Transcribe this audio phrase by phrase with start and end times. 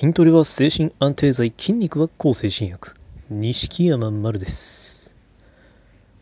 [0.00, 2.94] 筋トレは精神安定剤、筋肉は抗精神薬。
[3.28, 5.14] 錦山丸です。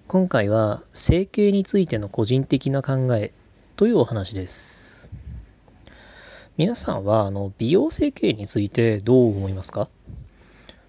[0.08, 3.32] 今回は整形についての個人的な考え
[3.76, 5.12] というお話です。
[6.56, 9.88] 皆さんはあの美容整形についてどう思いますか？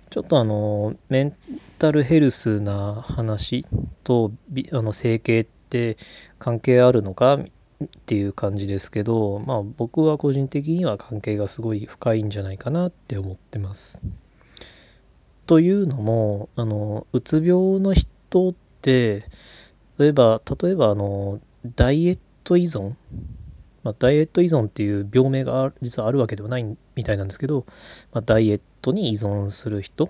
[0.10, 1.34] ちょっとあのメン
[1.78, 3.68] タルヘルスな話
[4.04, 5.96] とびあの整形って
[6.40, 7.38] 関係あるのか？
[7.84, 14.02] っていう感じですけどまあ僕は個人的には関係がすごい深いんじゃないかなって思ってます。
[15.48, 19.24] というのもあのうつ病の人って
[19.98, 21.40] 例えば例えばあの
[21.76, 22.96] ダイエット依存、
[23.84, 27.66] まあ、ダイエット依存っていう病名が実はあるわけではないみたいなんですけど、
[28.14, 30.10] まあ、ダイエットに依存する人？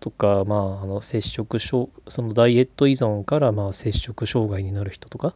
[0.00, 5.34] とか、まあ、あの摂食障そのダイエット依存からまあ摂食障害になる人とか？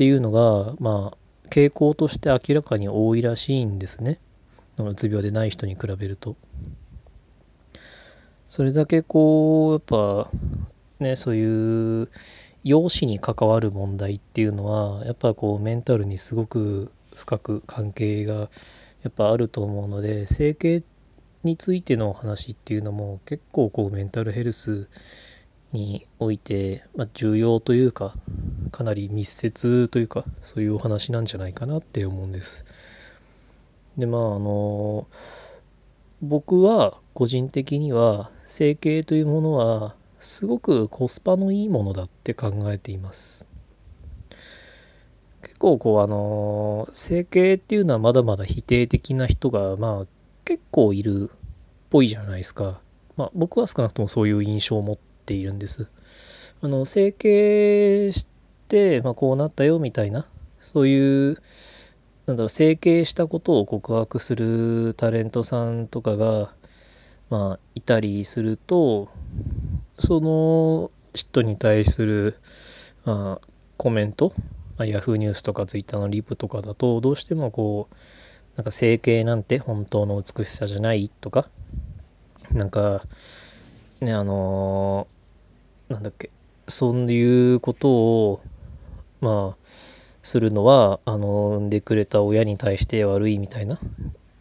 [0.00, 4.18] っていうのが、まあ、傾向として明らかに多いらしいんですね。
[4.78, 6.36] うつ病でない人に比べると。
[8.48, 10.30] それだけこう、やっぱ、
[11.00, 12.08] ね、そういう
[12.64, 18.48] 容姿に関わる問題っていうのは、やっぱこうメンタルにすごく深く関係がや
[19.08, 20.82] っぱあると思うので、整形
[21.44, 24.88] についての話っていうのも結構こうメンタルヘルス
[25.72, 28.14] において、まあ、重要というか
[28.72, 32.64] かなり密接というかそういうお話なんじゃないかなって思うんです。
[33.96, 35.06] でまああの
[36.22, 43.46] 僕は個人的には整形というものはすごくコスパのいいものだって考えています。
[45.42, 50.06] 結構こうあの整形っていうのはまだまだ否定的な人がまあ
[50.44, 51.36] 結構いるっ
[51.90, 52.80] ぽいじゃないですか。
[53.16, 55.88] まあ僕は少なくともそういう印象を持ってているんです。
[56.60, 58.26] あの整形し
[58.68, 60.26] て、まあ、こうなったよみたいな
[60.58, 61.38] そういう
[62.26, 66.50] なんだろう整形したことを告白するタレントさんとかが
[67.30, 69.08] まあいたりすると
[69.98, 72.36] その人に対する、
[73.06, 73.46] まあ、
[73.78, 74.32] コメント、
[74.76, 77.94] まあ、ヤフーニュースとかツイッターのリプとかだとどうしてもこう
[78.56, 81.46] なんか整形なんて本当の美しさじゃないとか
[82.52, 83.00] なんか
[84.00, 85.19] ねあのー
[85.90, 86.30] なんだっけ？
[86.68, 88.40] そういうことを
[89.20, 89.66] まあ
[90.22, 93.76] するのはあの産んでくれた親に対して悪いみたいな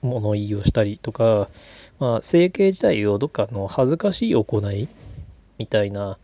[0.04, 1.50] 物言いをしたりとか、
[2.00, 4.88] まあ、整形自体をどっかの恥ずかしい行い
[5.58, 6.20] みたいな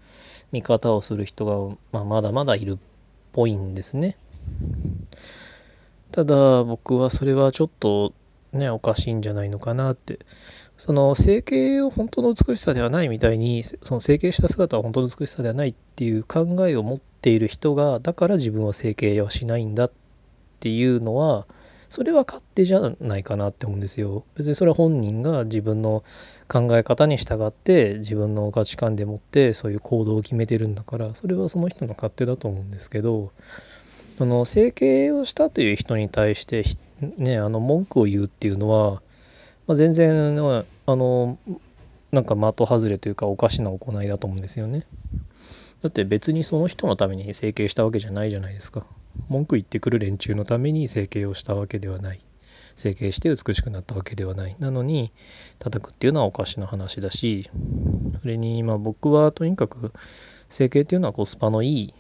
[0.52, 2.78] 見方をする人が、まあ、まだまだいるっ
[3.34, 4.16] ぽいんですね。
[6.12, 8.14] ただ僕はそれはちょっと
[8.56, 10.20] ねおかしいんじゃないのかなって
[10.78, 19.92] その整形を本当の美しさではないみたいにその整形した姿は本当の美しさではないっていう考えを持っている人がだから自分は整形はしないんだっ
[20.60, 21.46] ていうのは
[21.90, 24.26] それは勝手じゃないかなって思うんですよ。
[24.36, 26.04] 別にそれは本人が自分の
[26.50, 33.32] 考え方に従って自分の価値観でもってそういう行動を決めてるんだからそれはその人の勝手だと思うんですけど
[34.18, 36.64] その整形をしたという人に対して
[37.02, 39.02] ねあの文句を言うっていうのは
[39.68, 41.38] まあ、全然あの
[42.12, 44.86] なんか的外れというかおかしな行いだと思うんですよね。
[45.82, 48.86] だって別にその人のために整形したわけじゃないじゃないですか。
[49.28, 52.22] 文句言ってくる連中のために整形をしたわけではない。
[52.76, 54.56] 整形して美しくなったわけではない。
[54.60, 55.12] なのに
[55.60, 57.50] 叩くっていうのはおかしな話だし
[58.22, 59.94] それにま僕はとにかく
[60.50, 61.94] 整形っていうのはコスパのいい、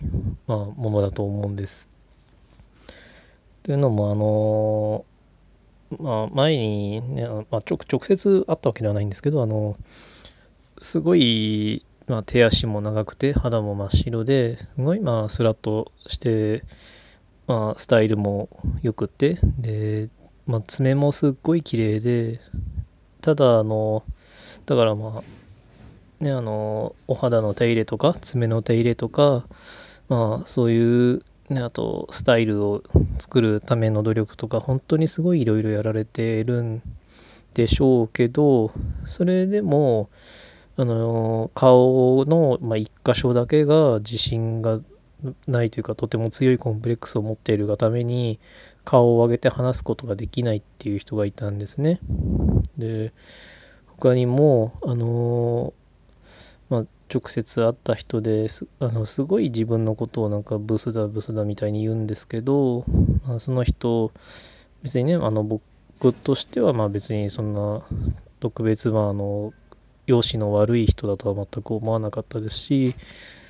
[0.47, 1.94] まあ、ものだと思うんです。
[3.65, 5.05] というのもあの
[5.99, 9.75] まあ、前にね、まあ、直接会ったわけではないんですけどあの
[10.77, 16.63] すごい、まあ、手足も長くて肌も真っ白ですごいまあスラッとして、
[17.47, 18.49] まあ、スタイルも
[18.83, 20.09] よくてで、
[20.45, 22.39] まあ、爪もすっごい綺麗で
[23.21, 24.03] ただあの
[24.67, 25.23] だからま
[26.19, 29.43] あねあのお肌の手入れとか爪の手入れとか
[30.07, 32.81] まあそういうね、あとスタイルを
[33.19, 36.81] 作るための努力とか本当にすごいいろいろやられてるん
[37.53, 38.71] でしょうけど
[39.05, 40.09] それでも
[40.77, 44.79] あの顔の、まあ、一箇所だけが自信が
[45.47, 48.39] ないというかとても強いコンプレックスを持っているがために
[48.83, 51.99] 顔を上げて話すことができないっていう人がいたんですね。
[52.77, 53.13] で
[53.87, 55.73] 他にもあの
[56.69, 62.83] まあ直接会った人ですあのすごい自分のことをなんかブスだブスだみたいに言うんですけど、
[63.27, 64.11] まあ、その人
[64.81, 65.63] 別にねあの僕
[66.13, 67.81] としてはまあ別にそんな
[68.39, 69.53] 特別まああの
[70.07, 72.95] 容姿の悪い人だとは全く思わなかったですし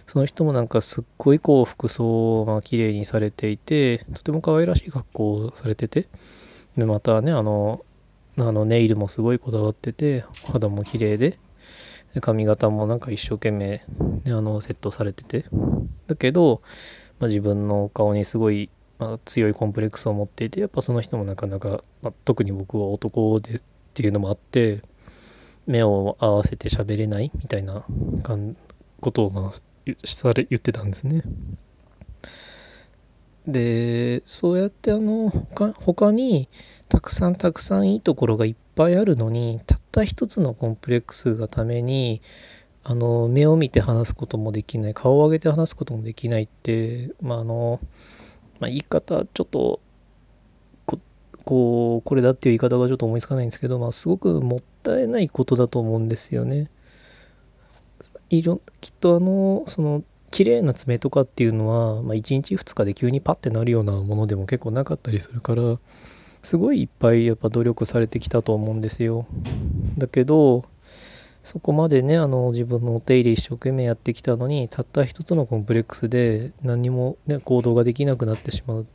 [0.08, 6.08] その人もなんかすっごいこう服装をまあ綺麗にされていてとても可愛らしい格好をされてて
[6.78, 7.84] でまたねあの
[8.38, 11.38] あのネイルもすごいこだわってて肌も綺麗で
[12.22, 13.82] 髪型もなんか一生懸命、ね、
[14.28, 15.46] あのセットされてて
[16.08, 16.62] だけど、
[17.20, 18.70] まあ、自分の顔にすごい、
[19.00, 23.62] まあ、強いコンプレックスを持っていてやっぱその人もなかなか、まあ、特に僕は男でっ
[23.94, 24.82] ていうのもあって
[25.68, 27.86] 目を合わせて喋れないみたいな
[29.00, 29.52] ことをまあ
[30.04, 31.22] され言ってたんですね。
[33.48, 36.50] でそうやってあの他他に
[36.90, 42.22] たくさんたくさんいいところがいっぱいあるのにたった一つのコンプレックスがために
[42.84, 47.80] あの目を見て話すこともできない顔を上げて話すこともできないってまああの、
[48.60, 49.80] まあ、言い方ちょっと
[51.46, 56.70] こうこれだっていう言い方がちょっと思いつかないんですけど、まあ、すごくもったいないことだと思うんですよね。
[58.32, 65.78] いろきっとあのその綺麗な爪とかっていうのは、まあ、1日2日で急にパッてなるようなものでも結構なかったりするから
[66.42, 69.28] すごいいっぱいやっぱ努力されてきたと思うんですよ。
[69.98, 70.64] だけど
[71.44, 78.88] そこまでねあの自分のお手入れ一生懸命やってきたのにたった一つのコンプレックスで何にも、ね、行動ができなくなってしまう。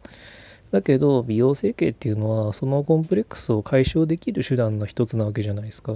[0.73, 5.95] だけど美容整形っていうのはそのコンプレックスを解消できる手段の一つなわけじゃないですか。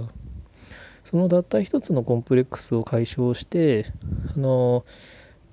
[1.03, 3.85] そのたった一つのコンプレックスを解消して
[4.35, 4.85] あの、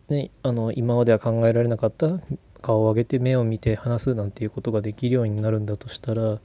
[0.08, 2.08] ね、あの今までは考えられなかった
[2.62, 6.38] 顔を上げて目を見て話すなんていうことができるようになるんだとしたら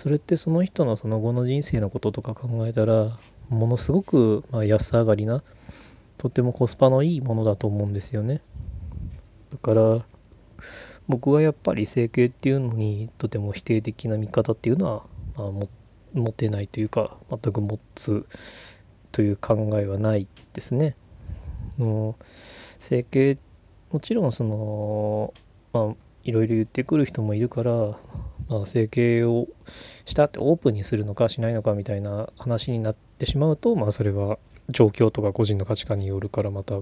[0.00, 3.10] それってその人のその後の人生のこととか考えたら
[3.50, 5.42] ものすごくま安上がりな
[6.16, 8.40] とてもコスパのいいものだと思うんですよね
[9.52, 9.98] だから
[11.06, 15.04] 僕はやっぱり整形っていうのにとても否定的な見方っていうのは、
[15.36, 15.66] まあ、
[16.14, 18.24] 持てないというか全く持つ
[19.12, 20.96] という考えはないですね。
[21.78, 23.36] の整形
[23.92, 25.34] もちろんその
[25.74, 25.94] まあ
[26.24, 27.72] いろいろ言ってくる人もいるから、
[28.50, 29.46] まあ、整形を
[30.04, 34.38] したってオープンにするのかしないのかみたいな話になってしまうとまあそれは
[34.68, 36.74] 状況とか個人の価値観によるからまた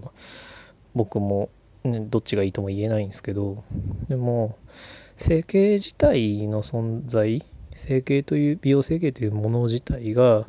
[0.95, 1.51] 僕も、
[1.85, 3.63] ね、どっちがいいとも言えないんですけど
[4.09, 7.45] でも整形自体の存在
[7.75, 10.47] 整形という美容整形というもの自体が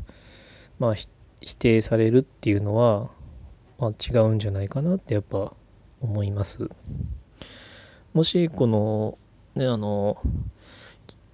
[0.80, 3.10] まあ否定されるっていうのは、
[3.78, 5.54] まあ、違うんじゃないかなってやっぱ
[6.02, 6.70] 思います。
[8.14, 9.18] もしこの
[9.56, 10.18] ねあの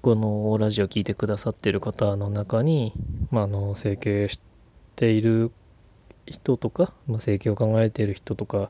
[0.05, 2.93] このラジオ聴いてくださってる方の中に、
[3.31, 4.39] まあ、あの整形し
[4.95, 5.51] ている
[6.27, 8.69] 人とか、まあ、整形を考えている人とか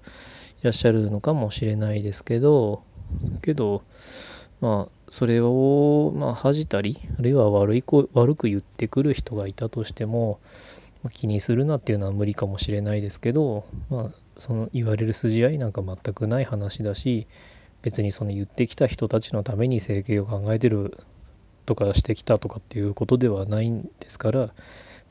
[0.61, 2.83] いらっしゃるのかもしれないですけど
[3.41, 3.83] けど
[4.61, 7.83] まあそれをまあ恥じたりあるいは悪い
[8.13, 10.39] 悪く言ってくる人がいたとしても
[11.11, 17.27] 気にするなっていうのは無理かもしれないですけど、まあ、その言われる筋合いなんか全くない話だし
[17.81, 20.97] 別にその言ってきた人たちのために整形を考えてる
[21.65, 24.39] とかしてきたとかっていうことではないんですから、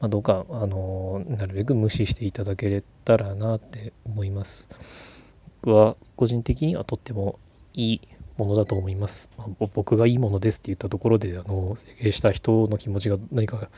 [0.00, 5.24] まあ、どうかあのなるべく無視していただけたらなって思います。
[5.62, 7.38] 僕は個人的にはとっても
[7.72, 8.00] いい
[8.36, 9.30] ものだと思います。
[9.38, 13.68] まあ、僕がいいものですって言ったところであの整形した人の気持ちが何か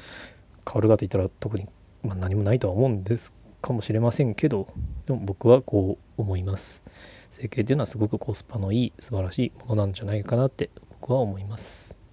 [0.67, 1.67] 変わるかって言ったら特に、
[2.03, 3.33] まあ、何もないとは思うんです
[3.63, 4.67] かもしれませんけど
[5.07, 6.83] でも僕はこう思います
[7.31, 10.71] 整形っていうのはすごくコスパのいい素晴らしいものなんじゃないかなって
[11.01, 12.06] 僕は思います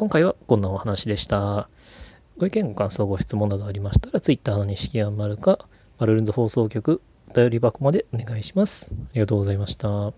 [0.00, 1.68] 今回はこんなお話でした。
[2.38, 5.58] ご意見ご感想ご質問などありましたら Twitter の錦山丸か
[5.98, 8.94] バルルンズ放送局お便り箱までお願いします。
[8.94, 10.14] ありがとうございました。